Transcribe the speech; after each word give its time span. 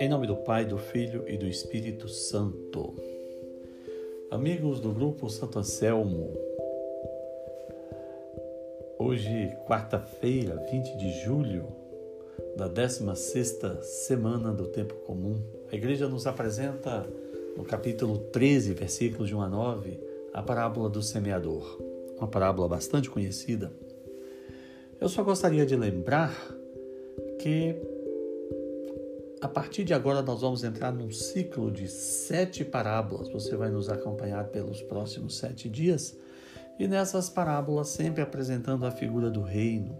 Em 0.00 0.08
nome 0.08 0.26
do 0.26 0.34
Pai, 0.36 0.64
do 0.64 0.78
Filho 0.78 1.24
e 1.28 1.36
do 1.36 1.46
Espírito 1.46 2.08
Santo. 2.08 2.94
Amigos 4.30 4.80
do 4.80 4.90
grupo 4.92 5.30
Santo 5.30 5.60
Anselmo, 5.60 6.32
hoje, 8.98 9.56
quarta-feira, 9.66 10.56
20 10.70 10.96
de 10.96 11.12
julho 11.24 11.68
da 12.56 12.68
16ª 12.68 13.80
semana 13.82 14.52
do 14.52 14.66
tempo 14.66 14.94
comum, 15.06 15.40
a 15.70 15.76
igreja 15.76 16.08
nos 16.08 16.26
apresenta 16.26 17.06
no 17.56 17.64
capítulo 17.64 18.18
13, 18.18 18.72
versículos 18.74 19.28
de 19.28 19.36
1 19.36 19.42
a 19.42 19.48
9, 19.48 20.00
a 20.32 20.42
parábola 20.42 20.90
do 20.90 21.00
semeador, 21.00 21.80
uma 22.18 22.26
parábola 22.26 22.68
bastante 22.68 23.08
conhecida. 23.08 23.72
Eu 25.04 25.08
só 25.10 25.22
gostaria 25.22 25.66
de 25.66 25.76
lembrar 25.76 26.34
que 27.38 27.76
a 29.38 29.46
partir 29.46 29.84
de 29.84 29.92
agora, 29.92 30.22
nós 30.22 30.40
vamos 30.40 30.64
entrar 30.64 30.94
num 30.94 31.10
ciclo 31.10 31.70
de 31.70 31.86
sete 31.88 32.64
parábolas. 32.64 33.28
Você 33.28 33.54
vai 33.54 33.68
nos 33.68 33.90
acompanhar 33.90 34.44
pelos 34.44 34.80
próximos 34.80 35.36
sete 35.36 35.68
dias. 35.68 36.16
E 36.78 36.88
nessas 36.88 37.28
parábolas, 37.28 37.88
sempre 37.88 38.22
apresentando 38.22 38.86
a 38.86 38.90
figura 38.90 39.30
do 39.30 39.42
reino, 39.42 39.94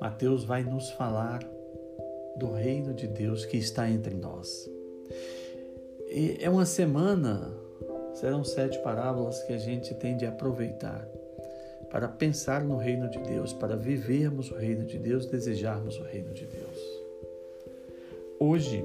Mateus 0.00 0.42
vai 0.42 0.64
nos 0.64 0.90
falar 0.90 1.38
do 2.36 2.50
reino 2.50 2.92
de 2.94 3.06
Deus 3.06 3.44
que 3.44 3.56
está 3.56 3.88
entre 3.88 4.16
nós. 4.16 4.68
E 6.10 6.38
é 6.40 6.50
uma 6.50 6.66
semana, 6.66 7.52
serão 8.14 8.42
sete 8.42 8.80
parábolas 8.80 9.40
que 9.44 9.52
a 9.52 9.58
gente 9.58 9.94
tem 9.94 10.16
de 10.16 10.26
aproveitar 10.26 11.08
para 11.90 12.08
pensar 12.08 12.62
no 12.62 12.76
reino 12.76 13.10
de 13.10 13.18
Deus, 13.18 13.52
para 13.52 13.76
vivermos 13.76 14.50
o 14.50 14.54
reino 14.54 14.84
de 14.84 14.98
Deus, 14.98 15.26
desejarmos 15.26 15.98
o 15.98 16.02
reino 16.02 16.32
de 16.34 16.46
Deus. 16.46 16.78
Hoje, 18.38 18.84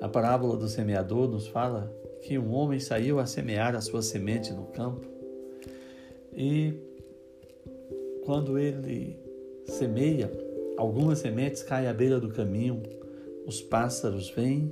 a 0.00 0.08
parábola 0.08 0.56
do 0.56 0.68
semeador 0.68 1.28
nos 1.28 1.46
fala 1.46 1.90
que 2.22 2.38
um 2.38 2.52
homem 2.52 2.80
saiu 2.80 3.18
a 3.18 3.26
semear 3.26 3.74
a 3.74 3.80
sua 3.80 4.02
semente 4.02 4.52
no 4.52 4.64
campo 4.66 5.06
e 6.36 6.74
quando 8.24 8.58
ele 8.58 9.18
semeia, 9.64 10.30
algumas 10.76 11.20
sementes 11.20 11.62
caem 11.62 11.88
à 11.88 11.94
beira 11.94 12.20
do 12.20 12.28
caminho, 12.28 12.82
os 13.46 13.62
pássaros 13.62 14.28
vêm 14.30 14.70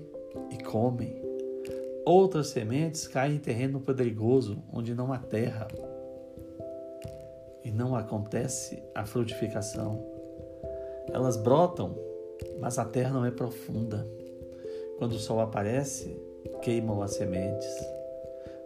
e 0.51 0.63
comem. 0.63 1.23
Outras 2.05 2.49
sementes 2.49 3.07
caem 3.07 3.37
em 3.37 3.39
terreno 3.39 3.81
pedregoso, 3.81 4.63
onde 4.73 4.95
não 4.95 5.13
há 5.13 5.19
terra 5.19 5.69
e 7.65 7.71
não 7.71 7.97
acontece 7.97 8.83
a 8.95 9.05
frutificação. 9.05 10.05
Elas 11.13 11.37
brotam 11.37 11.97
mas 12.61 12.79
a 12.79 12.85
terra 12.85 13.13
não 13.13 13.25
é 13.25 13.31
profunda. 13.31 14.07
Quando 14.99 15.13
o 15.13 15.19
sol 15.19 15.41
aparece, 15.41 16.17
queimam 16.63 17.03
as 17.03 17.13
sementes. 17.13 17.75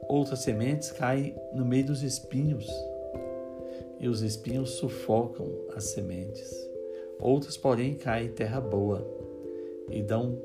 Outras 0.09 0.41
sementes 0.41 0.91
caem 0.91 1.35
no 1.53 1.65
meio 1.65 1.87
dos 1.87 2.03
espinhos 2.03 2.67
e 3.99 4.09
os 4.09 4.23
espinhos 4.23 4.71
sufocam 4.71 5.47
as 5.75 5.85
sementes. 5.85 6.51
Outras, 7.21 7.57
porém, 7.57 7.95
caem 7.97 8.29
em 8.29 8.33
terra 8.33 8.61
boa 8.61 9.07
e 9.91 10.03
dão 10.03 10.41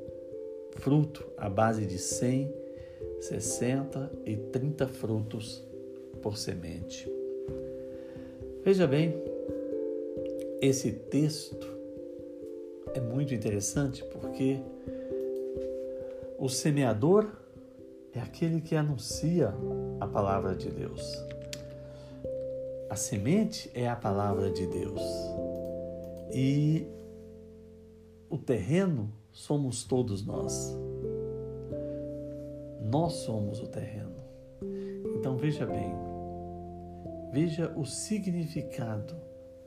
fruto 0.77 1.25
à 1.37 1.49
base 1.49 1.85
de 1.85 1.99
100, 1.99 2.51
60 3.21 4.11
e 4.25 4.35
30 4.35 4.87
frutos 4.87 5.63
por 6.21 6.37
semente. 6.37 7.12
Veja 8.63 8.87
bem, 8.87 9.13
esse 10.61 10.89
texto 10.89 11.67
é 12.93 13.01
muito 13.01 13.33
interessante 13.33 14.01
porque 14.05 14.57
o 16.39 16.47
semeador 16.47 17.29
é 18.13 18.21
aquele 18.21 18.61
que 18.61 18.73
anuncia 18.73 19.53
a 19.99 20.07
palavra 20.07 20.55
de 20.55 20.69
Deus. 20.69 21.01
A 22.89 22.95
semente 22.95 23.69
é 23.73 23.89
a 23.89 23.97
palavra 23.97 24.49
de 24.49 24.65
Deus. 24.65 25.01
E 26.33 26.87
o 28.29 28.37
terreno 28.37 29.11
somos 29.29 29.83
todos 29.83 30.25
nós. 30.25 30.73
Nós 32.81 33.11
somos 33.13 33.59
o 33.59 33.67
terreno. 33.67 34.15
Então 35.17 35.35
veja 35.35 35.65
bem, 35.65 36.12
veja 37.33 37.73
o 37.75 37.85
significado 37.85 39.15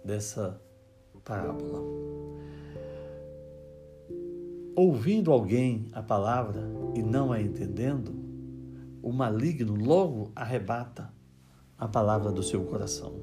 dessa 0.05 0.59
parábola 1.25 2.07
ouvindo 4.77 5.33
alguém 5.33 5.89
a 5.93 6.03
palavra 6.03 6.63
e 6.95 7.03
não 7.03 7.33
a 7.33 7.41
entendendo, 7.41 8.15
o 9.03 9.11
maligno 9.11 9.75
logo 9.75 10.31
arrebata 10.37 11.11
a 11.79 11.89
palavra 11.89 12.31
do 12.31 12.43
seu 12.43 12.63
coração. 12.65 13.15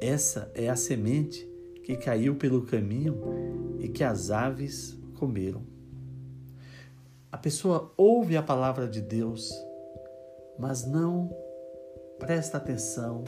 Essa 0.00 0.50
é 0.54 0.70
a 0.70 0.76
semente 0.76 1.46
que 1.84 1.96
caiu 1.96 2.36
pelo 2.36 2.62
caminho 2.62 3.20
e 3.78 3.88
que 3.88 4.02
as 4.02 4.30
aves 4.30 4.98
comeram. 5.18 5.62
A 7.30 7.36
pessoa 7.36 7.92
ouve 7.94 8.34
a 8.34 8.42
palavra 8.42 8.88
de 8.88 9.02
Deus, 9.02 9.52
mas 10.58 10.86
não 10.86 11.30
presta 12.18 12.58
atenção, 12.58 13.24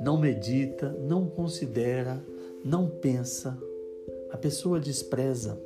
não 0.00 0.18
medita, 0.18 0.90
não 1.00 1.26
considera, 1.26 2.22
não 2.64 2.88
pensa. 2.88 3.56
A 4.30 4.36
pessoa 4.36 4.80
despreza 4.80 5.58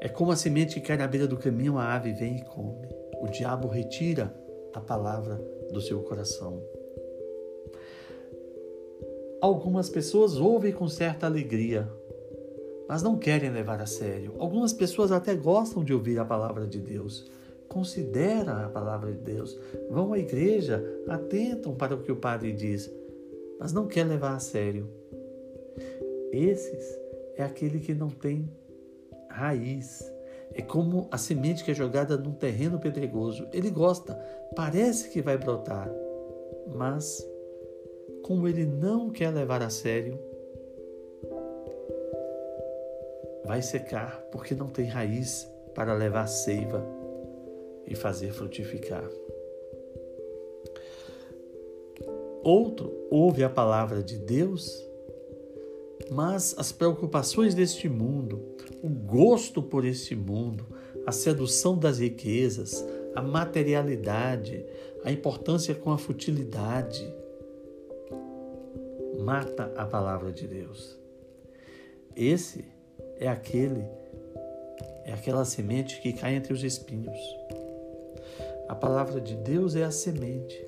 é 0.00 0.08
como 0.08 0.30
a 0.30 0.36
semente 0.36 0.74
que 0.74 0.86
cai 0.86 0.96
na 0.96 1.06
beira 1.06 1.26
do 1.26 1.36
caminho, 1.36 1.78
a 1.78 1.94
ave 1.94 2.12
vem 2.12 2.36
e 2.36 2.44
come. 2.44 2.88
O 3.20 3.26
diabo 3.26 3.66
retira 3.66 4.32
a 4.74 4.80
palavra 4.80 5.36
do 5.72 5.80
seu 5.80 6.00
coração. 6.02 6.62
Algumas 9.40 9.88
pessoas 9.88 10.36
ouvem 10.36 10.72
com 10.72 10.88
certa 10.88 11.26
alegria, 11.26 11.90
mas 12.88 13.02
não 13.02 13.16
querem 13.16 13.50
levar 13.50 13.80
a 13.80 13.86
sério. 13.86 14.34
Algumas 14.38 14.72
pessoas 14.72 15.10
até 15.10 15.34
gostam 15.34 15.82
de 15.82 15.92
ouvir 15.92 16.18
a 16.18 16.24
palavra 16.24 16.66
de 16.66 16.78
Deus, 16.78 17.30
consideram 17.68 18.64
a 18.64 18.68
palavra 18.68 19.12
de 19.12 19.18
Deus, 19.18 19.58
vão 19.90 20.12
à 20.12 20.18
igreja, 20.18 20.82
atentam 21.08 21.74
para 21.74 21.94
o 21.94 22.02
que 22.02 22.12
o 22.12 22.16
padre 22.16 22.52
diz, 22.52 22.90
mas 23.58 23.72
não 23.72 23.86
quer 23.86 24.04
levar 24.04 24.34
a 24.34 24.38
sério. 24.38 24.88
Esses 26.32 26.98
é 27.36 27.42
aquele 27.42 27.80
que 27.80 27.94
não 27.94 28.08
tem 28.08 28.50
raiz. 29.28 30.12
É 30.54 30.62
como 30.62 31.06
a 31.10 31.18
semente 31.18 31.64
que 31.64 31.70
é 31.70 31.74
jogada 31.74 32.16
num 32.16 32.32
terreno 32.32 32.78
pedregoso. 32.78 33.46
Ele 33.52 33.70
gosta, 33.70 34.14
parece 34.54 35.10
que 35.10 35.20
vai 35.20 35.36
brotar, 35.36 35.90
mas 36.74 37.26
como 38.22 38.48
ele 38.48 38.64
não 38.64 39.10
quer 39.10 39.30
levar 39.30 39.62
a 39.62 39.70
sério, 39.70 40.18
vai 43.44 43.62
secar 43.62 44.22
porque 44.32 44.54
não 44.54 44.68
tem 44.68 44.86
raiz 44.86 45.50
para 45.74 45.94
levar 45.94 46.26
seiva 46.26 46.95
e 47.86 47.94
fazer 47.94 48.32
frutificar. 48.32 49.08
Outro 52.42 52.92
ouve 53.10 53.42
a 53.42 53.50
palavra 53.50 54.02
de 54.02 54.18
Deus 54.18 54.86
mas 56.10 56.54
as 56.56 56.72
preocupações 56.72 57.54
deste 57.54 57.88
mundo, 57.88 58.40
o 58.82 58.88
gosto 58.88 59.62
por 59.62 59.84
este 59.84 60.14
mundo, 60.14 60.66
a 61.06 61.12
sedução 61.12 61.76
das 61.76 61.98
riquezas, 61.98 62.84
a 63.14 63.22
materialidade, 63.22 64.64
a 65.04 65.10
importância 65.10 65.74
com 65.74 65.90
a 65.90 65.98
futilidade, 65.98 67.12
mata 69.18 69.72
a 69.76 69.84
palavra 69.84 70.32
de 70.32 70.46
Deus. 70.46 70.98
Esse 72.14 72.64
é 73.18 73.28
aquele 73.28 73.84
é 75.04 75.12
aquela 75.12 75.44
semente 75.44 76.00
que 76.00 76.12
cai 76.12 76.34
entre 76.34 76.52
os 76.52 76.64
espinhos. 76.64 77.16
A 78.68 78.74
palavra 78.74 79.20
de 79.20 79.36
Deus 79.36 79.76
é 79.76 79.84
a 79.84 79.90
semente. 79.90 80.66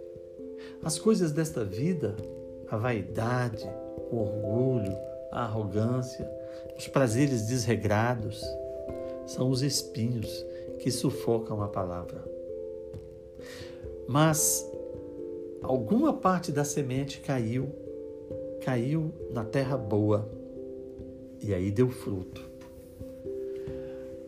As 0.82 0.98
coisas 0.98 1.32
desta 1.32 1.64
vida, 1.64 2.16
a 2.68 2.76
vaidade, 2.76 3.68
o 4.10 4.16
orgulho, 4.16 4.96
a 5.32 5.42
arrogância, 5.42 6.28
os 6.76 6.86
prazeres 6.86 7.46
desregrados, 7.46 8.42
são 9.26 9.50
os 9.50 9.62
espinhos 9.62 10.44
que 10.78 10.90
sufocam 10.90 11.62
a 11.62 11.68
palavra. 11.68 12.24
Mas 14.06 14.66
alguma 15.62 16.12
parte 16.12 16.50
da 16.50 16.64
semente 16.64 17.20
caiu, 17.20 17.68
caiu 18.64 19.12
na 19.30 19.44
terra 19.44 19.76
boa 19.76 20.28
e 21.42 21.52
aí 21.52 21.70
deu 21.70 21.90
fruto. 21.90 22.48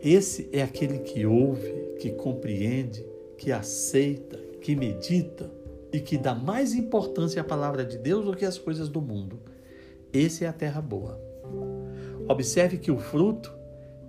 Esse 0.02 0.48
é 0.52 0.62
aquele 0.62 0.98
que 0.98 1.26
ouve, 1.26 1.70
que 1.98 2.10
compreende, 2.12 3.04
que 3.40 3.50
aceita, 3.50 4.36
que 4.60 4.76
medita 4.76 5.50
e 5.90 5.98
que 5.98 6.18
dá 6.18 6.34
mais 6.34 6.74
importância 6.74 7.40
à 7.40 7.44
palavra 7.44 7.86
de 7.86 7.96
Deus 7.96 8.26
do 8.26 8.36
que 8.36 8.44
às 8.44 8.58
coisas 8.58 8.90
do 8.90 9.00
mundo. 9.00 9.40
Esse 10.12 10.44
é 10.44 10.48
a 10.48 10.52
terra 10.52 10.82
boa. 10.82 11.18
Observe 12.28 12.76
que 12.76 12.90
o 12.90 12.98
fruto 12.98 13.50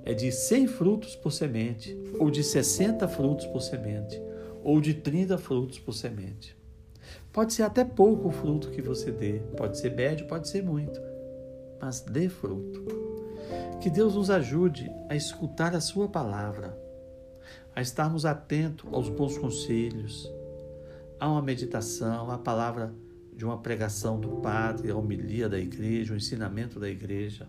é 0.03 0.13
de 0.13 0.33
100 0.33 0.67
frutos 0.67 1.15
por 1.15 1.31
semente, 1.31 1.97
ou 2.19 2.29
de 2.29 2.43
60 2.43 3.07
frutos 3.07 3.45
por 3.45 3.61
semente, 3.61 4.21
ou 4.65 4.81
de 4.81 4.95
30 4.95 5.37
frutos 5.37 5.79
por 5.79 5.93
semente. 5.93 6.57
Pode 7.31 7.53
ser 7.53 7.63
até 7.63 7.85
pouco 7.85 8.27
o 8.27 8.31
fruto 8.31 8.69
que 8.69 8.81
você 8.81 9.13
dê, 9.13 9.39
pode 9.55 9.79
ser 9.79 9.95
médio, 9.95 10.27
pode 10.27 10.49
ser 10.49 10.61
muito, 10.61 10.99
mas 11.79 12.01
dê 12.01 12.27
fruto. 12.27 12.85
Que 13.79 13.89
Deus 13.89 14.13
nos 14.13 14.29
ajude 14.29 14.91
a 15.07 15.15
escutar 15.15 15.73
a 15.73 15.79
Sua 15.79 16.09
palavra, 16.09 16.77
a 17.75 17.81
estarmos 17.81 18.25
atentos 18.25 18.91
aos 18.91 19.09
bons 19.09 19.37
conselhos, 19.37 20.31
a 21.19 21.29
uma 21.29 21.41
meditação, 21.41 22.31
a 22.31 22.37
palavra 22.37 22.93
de 23.33 23.45
uma 23.45 23.57
pregação 23.57 24.19
do 24.19 24.41
Padre, 24.41 24.91
a 24.91 24.95
homilia 24.95 25.47
da 25.47 25.59
igreja, 25.59 26.13
o 26.13 26.17
ensinamento 26.17 26.79
da 26.79 26.89
igreja 26.89 27.47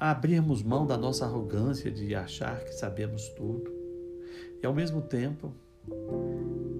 a 0.00 0.12
abrirmos 0.12 0.62
mão 0.62 0.86
da 0.86 0.96
nossa 0.96 1.26
arrogância 1.26 1.90
de 1.90 2.14
achar 2.14 2.64
que 2.64 2.72
sabemos 2.72 3.28
tudo 3.28 3.70
e, 4.62 4.64
ao 4.64 4.72
mesmo 4.72 5.02
tempo, 5.02 5.52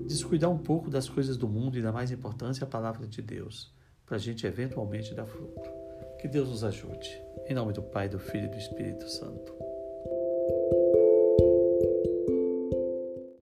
descuidar 0.07 0.51
um 0.51 0.57
pouco 0.57 0.89
das 0.89 1.07
coisas 1.07 1.37
do 1.37 1.47
mundo 1.47 1.77
e 1.77 1.83
da 1.83 1.93
mais 1.93 2.11
importância 2.11 2.65
a 2.65 2.67
palavra 2.67 3.07
de 3.07 3.21
Deus, 3.21 3.75
para 4.07 4.17
a 4.17 4.19
gente 4.19 4.47
eventualmente 4.47 5.13
dar 5.13 5.27
fruto. 5.27 5.71
Que 6.19 6.29
Deus 6.29 6.49
nos 6.49 6.65
ajude. 6.65 7.11
Em 7.47 7.53
nome 7.53 7.75
do 7.75 7.83
Pai, 7.83 8.09
do 8.09 8.19
Filho 8.19 8.47
e 8.47 8.49
do 8.49 8.57
Espírito 8.57 9.07
Santo. 9.07 9.70